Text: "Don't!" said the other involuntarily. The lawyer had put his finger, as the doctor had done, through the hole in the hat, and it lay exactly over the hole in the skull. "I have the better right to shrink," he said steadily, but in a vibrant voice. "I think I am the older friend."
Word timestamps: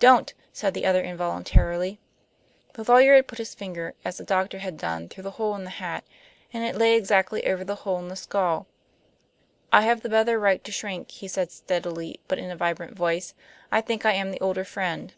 "Don't!" 0.00 0.34
said 0.52 0.74
the 0.74 0.84
other 0.84 1.00
involuntarily. 1.04 2.00
The 2.72 2.82
lawyer 2.90 3.14
had 3.14 3.28
put 3.28 3.38
his 3.38 3.54
finger, 3.54 3.94
as 4.04 4.16
the 4.18 4.24
doctor 4.24 4.58
had 4.58 4.76
done, 4.76 5.08
through 5.08 5.22
the 5.22 5.30
hole 5.38 5.54
in 5.54 5.62
the 5.62 5.70
hat, 5.70 6.02
and 6.52 6.64
it 6.64 6.74
lay 6.76 6.96
exactly 6.96 7.46
over 7.46 7.62
the 7.62 7.76
hole 7.76 8.00
in 8.00 8.08
the 8.08 8.16
skull. 8.16 8.66
"I 9.72 9.82
have 9.82 10.00
the 10.00 10.08
better 10.08 10.40
right 10.40 10.64
to 10.64 10.72
shrink," 10.72 11.12
he 11.12 11.28
said 11.28 11.52
steadily, 11.52 12.18
but 12.26 12.38
in 12.40 12.50
a 12.50 12.56
vibrant 12.56 12.96
voice. 12.96 13.32
"I 13.70 13.80
think 13.80 14.04
I 14.04 14.14
am 14.14 14.32
the 14.32 14.40
older 14.40 14.64
friend." 14.64 15.14